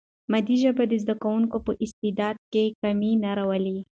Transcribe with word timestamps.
مادي 0.31 0.55
ژبه 0.63 0.83
د 0.87 0.93
زده 1.03 1.15
کوونکي 1.23 1.57
په 1.65 1.71
استعداد 1.85 2.37
کې 2.51 2.63
کمی 2.81 3.11
نه 3.23 3.31
راولي. 3.37 3.77